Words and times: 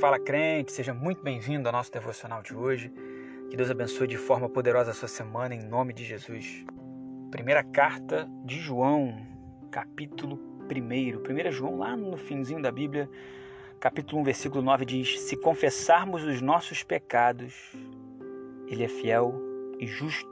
Fala 0.00 0.16
crente, 0.16 0.70
seja 0.70 0.94
muito 0.94 1.24
bem-vindo 1.24 1.68
ao 1.68 1.72
nosso 1.72 1.90
devocional 1.90 2.40
de 2.40 2.54
hoje. 2.54 2.92
Que 3.50 3.56
Deus 3.56 3.68
abençoe 3.68 4.06
de 4.06 4.16
forma 4.16 4.48
poderosa 4.48 4.92
a 4.92 4.94
sua 4.94 5.08
semana 5.08 5.56
em 5.56 5.66
nome 5.66 5.92
de 5.92 6.04
Jesus. 6.04 6.64
Primeira 7.32 7.64
carta 7.64 8.30
de 8.44 8.60
João, 8.60 9.26
capítulo 9.72 10.38
1. 10.70 11.48
1 11.48 11.50
João, 11.50 11.78
lá 11.78 11.96
no 11.96 12.16
finzinho 12.16 12.62
da 12.62 12.70
Bíblia, 12.70 13.10
capítulo 13.80 14.20
1, 14.20 14.24
versículo 14.24 14.62
9 14.62 14.84
diz: 14.84 15.20
Se 15.20 15.36
confessarmos 15.36 16.22
os 16.22 16.40
nossos 16.40 16.84
pecados, 16.84 17.72
Ele 18.68 18.84
é 18.84 18.88
fiel 18.88 19.34
e 19.80 19.86
justo 19.88 20.28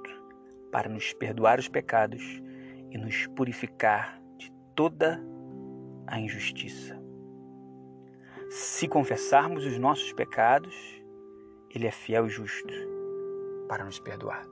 para 0.71 0.89
nos 0.89 1.13
perdoar 1.13 1.59
os 1.59 1.67
pecados 1.67 2.23
e 2.93 2.97
nos 2.97 3.27
purificar 3.27 4.23
de 4.39 4.53
toda 4.77 5.21
a 6.07 6.21
injustiça. 6.21 7.06
Se 8.77 8.87
confessarmos 8.87 9.65
os 9.65 9.79
nossos 9.79 10.13
pecados, 10.13 11.03
Ele 11.71 11.87
é 11.87 11.91
fiel 11.91 12.27
e 12.27 12.29
justo 12.29 12.75
para 13.67 13.83
nos 13.83 13.99
perdoar. 13.99 14.47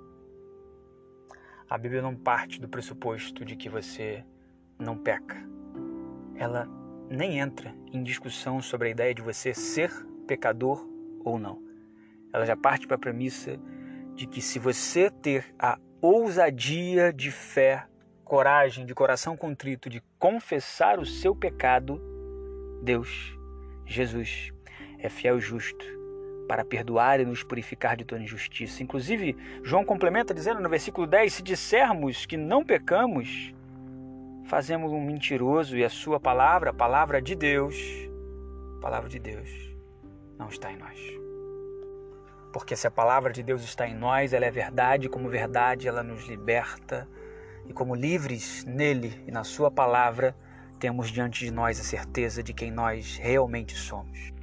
A 1.69 1.77
Bíblia 1.77 2.00
não 2.00 2.16
parte 2.16 2.59
do 2.59 2.66
pressuposto 2.66 3.45
de 3.45 3.55
que 3.55 3.69
você 3.69 4.24
não 4.78 4.97
peca. 4.97 5.37
Ela 6.37 6.66
nem 7.10 7.38
entra 7.38 7.74
em 7.92 8.02
discussão 8.02 8.62
sobre 8.62 8.88
a 8.88 8.91
ideia 8.92 9.14
de 9.14 9.20
você 9.20 9.52
ser 9.52 9.92
pecador 10.27 10.88
ou 11.22 11.38
não. 11.38 11.62
Ela 12.33 12.47
já 12.47 12.56
parte 12.56 12.86
para 12.86 12.97
a 12.97 12.98
premissa 12.98 13.61
de 14.14 14.27
que 14.27 14.41
se 14.41 14.59
você 14.59 15.11
ter 15.11 15.55
a 15.59 15.78
ousadia 16.00 17.12
de 17.12 17.30
fé, 17.30 17.86
coragem, 18.25 18.86
de 18.86 18.95
coração 18.95 19.36
contrito, 19.36 19.91
de 19.91 20.02
confessar 20.19 20.98
o 20.98 21.05
seu 21.05 21.36
pecado, 21.36 22.00
Deus, 22.83 23.36
Jesus, 23.86 24.52
é 24.98 25.08
fiel 25.08 25.38
e 25.38 25.40
justo 25.40 25.84
para 26.46 26.64
perdoar 26.64 27.20
e 27.20 27.24
nos 27.24 27.42
purificar 27.42 27.96
de 27.96 28.04
toda 28.04 28.22
injustiça. 28.22 28.82
Inclusive, 28.82 29.36
João 29.62 29.84
complementa 29.84 30.34
dizendo 30.34 30.60
no 30.60 30.68
versículo 30.68 31.06
10: 31.06 31.32
Se 31.32 31.42
dissermos 31.42 32.26
que 32.26 32.36
não 32.36 32.64
pecamos, 32.64 33.52
fazemos 34.44 34.92
um 34.92 35.00
mentiroso 35.00 35.76
e 35.76 35.84
a 35.84 35.91
sua 35.91 36.20
palavra, 36.20 36.70
a 36.70 36.74
palavra 36.74 37.20
de 37.20 37.34
Deus, 37.34 37.76
a 38.78 38.80
palavra 38.80 39.08
de 39.08 39.18
Deus, 39.18 39.48
não 40.38 40.48
está 40.48 40.70
em 40.70 40.76
nós. 40.76 40.98
Porque 42.52 42.76
se 42.76 42.86
a 42.86 42.91
palavra 42.91 43.32
de 43.32 43.42
Deus 43.42 43.64
está 43.64 43.88
em 43.88 43.94
nós, 43.94 44.32
ela 44.32 44.44
é 44.44 44.50
verdade, 44.50 45.08
como 45.08 45.28
verdade 45.28 45.88
ela 45.88 46.02
nos 46.02 46.28
liberta, 46.28 47.08
e 47.66 47.72
como 47.72 47.94
livres 47.94 48.64
nele 48.64 49.22
e 49.26 49.32
na 49.32 49.42
sua 49.42 49.70
palavra, 49.70 50.36
temos 50.84 51.10
diante 51.10 51.46
de 51.46 51.50
nós 51.50 51.80
a 51.80 51.82
certeza 51.82 52.42
de 52.42 52.52
quem 52.52 52.70
nós 52.70 53.16
realmente 53.16 53.74
somos. 53.74 54.34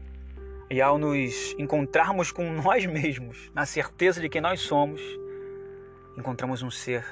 E 0.72 0.82
ao 0.82 0.98
nos 0.98 1.54
encontrarmos 1.60 2.32
com 2.32 2.50
nós 2.64 2.84
mesmos, 2.84 3.52
na 3.54 3.64
certeza 3.64 4.20
de 4.20 4.28
quem 4.28 4.42
nós 4.42 4.62
somos, 4.62 5.00
encontramos 6.18 6.64
um 6.64 6.72
ser 6.72 7.06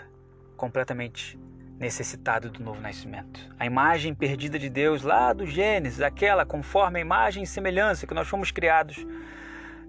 completamente 0.58 1.40
necessitado 1.78 2.50
do 2.50 2.64
novo 2.64 2.82
nascimento. 2.82 3.40
A 3.60 3.68
imagem 3.68 4.16
perdida 4.16 4.58
de 4.58 4.68
Deus 4.68 5.04
lá 5.04 5.32
do 5.32 5.46
Gênesis, 5.46 6.02
aquela 6.02 6.44
conforme 6.44 6.98
a 6.98 7.02
imagem 7.02 7.44
e 7.44 7.48
semelhança 7.48 8.08
que 8.08 8.16
nós 8.16 8.28
fomos 8.28 8.50
criados, 8.50 9.06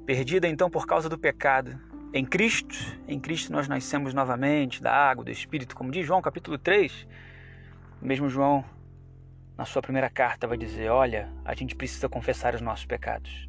perdida 0.05 0.49
então 0.49 0.69
por 0.69 0.87
causa 0.87 1.09
do 1.09 1.17
pecado. 1.19 1.81
Em 2.13 2.27
Cristo, 2.27 2.77
em 3.09 3.19
Cristo 3.19 3.51
nós 3.53 3.67
nascemos 3.67 4.13
novamente 4.13 4.83
da 4.83 4.93
água, 4.93 5.25
do 5.25 5.31
Espírito, 5.31 5.75
como 5.75 5.91
diz 5.91 6.07
João 6.07 6.21
capítulo 6.21 6.59
3. 6.59 7.07
Mesmo 8.03 8.29
João, 8.29 8.63
na 9.61 9.67
sua 9.67 9.83
primeira 9.83 10.09
carta, 10.09 10.47
vai 10.47 10.57
dizer: 10.57 10.89
Olha, 10.89 11.31
a 11.45 11.55
gente 11.55 11.77
precisa 11.77 12.09
confessar 12.09 12.55
os 12.55 12.63
nossos 12.63 12.87
pecados. 12.87 13.47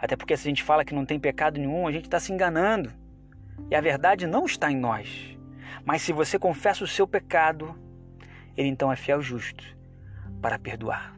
Até 0.00 0.16
porque 0.16 0.36
se 0.36 0.48
a 0.48 0.50
gente 0.50 0.64
fala 0.64 0.84
que 0.84 0.92
não 0.92 1.06
tem 1.06 1.20
pecado 1.20 1.56
nenhum, 1.56 1.86
a 1.86 1.92
gente 1.92 2.06
está 2.06 2.18
se 2.18 2.32
enganando. 2.32 2.92
E 3.70 3.76
a 3.76 3.80
verdade 3.80 4.26
não 4.26 4.44
está 4.44 4.72
em 4.72 4.76
nós. 4.76 5.38
Mas 5.84 6.02
se 6.02 6.12
você 6.12 6.36
confessa 6.36 6.82
o 6.82 6.88
seu 6.88 7.06
pecado, 7.06 7.78
ele 8.56 8.66
então 8.66 8.90
é 8.90 8.96
fiel 8.96 9.20
e 9.20 9.22
justo 9.22 9.64
para 10.42 10.58
perdoar 10.58 11.16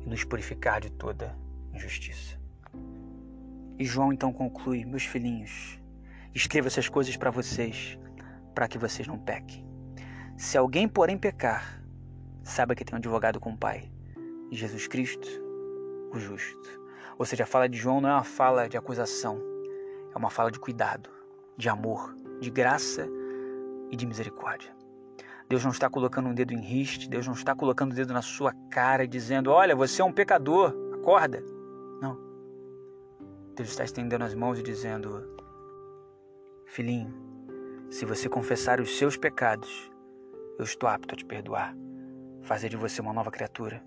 e 0.00 0.08
nos 0.08 0.22
purificar 0.22 0.80
de 0.80 0.92
toda 0.92 1.36
injustiça. 1.74 2.38
E 3.76 3.84
João 3.84 4.12
então 4.12 4.32
conclui: 4.32 4.84
Meus 4.84 5.04
filhinhos, 5.04 5.80
escreva 6.32 6.68
essas 6.68 6.88
coisas 6.88 7.16
para 7.16 7.32
vocês, 7.32 7.98
para 8.54 8.68
que 8.68 8.78
vocês 8.78 9.08
não 9.08 9.18
pequem. 9.18 9.66
Se 10.36 10.56
alguém, 10.56 10.86
porém, 10.86 11.18
pecar, 11.18 11.77
saiba 12.48 12.74
que 12.74 12.84
tem 12.84 12.94
um 12.94 12.98
advogado 12.98 13.38
com 13.38 13.50
o 13.50 13.56
Pai, 13.56 13.90
Jesus 14.50 14.86
Cristo, 14.86 15.28
o 16.12 16.18
justo. 16.18 16.80
Ou 17.18 17.26
seja, 17.26 17.44
a 17.44 17.46
fala 17.46 17.68
de 17.68 17.76
João 17.76 18.00
não 18.00 18.08
é 18.08 18.14
uma 18.14 18.24
fala 18.24 18.68
de 18.68 18.76
acusação, 18.76 19.40
é 20.14 20.16
uma 20.16 20.30
fala 20.30 20.50
de 20.50 20.58
cuidado, 20.58 21.10
de 21.56 21.68
amor, 21.68 22.14
de 22.40 22.50
graça 22.50 23.06
e 23.90 23.96
de 23.96 24.06
misericórdia. 24.06 24.74
Deus 25.48 25.64
não 25.64 25.70
está 25.70 25.88
colocando 25.88 26.28
um 26.28 26.34
dedo 26.34 26.52
em 26.52 26.60
riste, 26.60 27.08
Deus 27.08 27.26
não 27.26 27.34
está 27.34 27.54
colocando 27.54 27.90
o 27.90 27.92
um 27.92 27.96
dedo 27.96 28.12
na 28.12 28.22
sua 28.22 28.52
cara 28.70 29.04
e 29.04 29.08
dizendo: 29.08 29.50
Olha, 29.50 29.74
você 29.74 30.02
é 30.02 30.04
um 30.04 30.12
pecador, 30.12 30.74
acorda. 30.94 31.42
Não. 32.00 32.18
Deus 33.56 33.70
está 33.70 33.82
estendendo 33.82 34.24
as 34.24 34.34
mãos 34.34 34.58
e 34.58 34.62
dizendo: 34.62 35.26
Filhinho, 36.66 37.14
se 37.90 38.04
você 38.04 38.28
confessar 38.28 38.78
os 38.80 38.98
seus 38.98 39.16
pecados, 39.16 39.90
eu 40.58 40.64
estou 40.64 40.88
apto 40.88 41.14
a 41.14 41.16
te 41.16 41.24
perdoar, 41.24 41.74
fazer 42.42 42.68
de 42.68 42.76
você 42.76 43.00
uma 43.00 43.12
nova 43.12 43.30
criatura. 43.30 43.82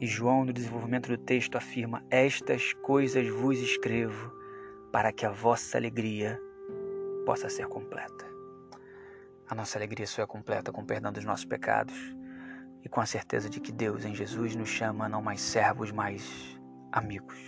E 0.00 0.06
João, 0.06 0.44
no 0.44 0.52
desenvolvimento 0.52 1.08
do 1.08 1.16
texto, 1.16 1.56
afirma: 1.56 2.04
Estas 2.10 2.72
coisas 2.74 3.28
vos 3.28 3.58
escrevo 3.58 4.32
para 4.92 5.12
que 5.12 5.24
a 5.24 5.30
vossa 5.30 5.78
alegria 5.78 6.38
possa 7.24 7.48
ser 7.48 7.66
completa. 7.68 8.26
A 9.48 9.54
nossa 9.54 9.78
alegria 9.78 10.06
só 10.06 10.22
é 10.22 10.26
completa 10.26 10.72
com 10.72 10.82
o 10.82 10.86
perdão 10.86 11.12
dos 11.12 11.24
nossos 11.24 11.44
pecados 11.44 11.94
e 12.82 12.88
com 12.88 13.00
a 13.00 13.06
certeza 13.06 13.48
de 13.48 13.60
que 13.60 13.70
Deus 13.70 14.04
em 14.04 14.14
Jesus 14.14 14.56
nos 14.56 14.68
chama 14.68 15.08
não 15.08 15.22
mais 15.22 15.40
servos, 15.40 15.92
mas 15.92 16.58
amigos. 16.90 17.38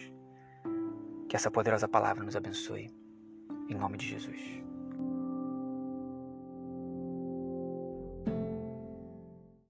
Que 1.28 1.36
essa 1.36 1.50
poderosa 1.50 1.88
palavra 1.88 2.22
nos 2.22 2.36
abençoe. 2.36 2.88
Em 3.68 3.74
nome 3.74 3.96
de 3.96 4.06
Jesus. 4.06 4.62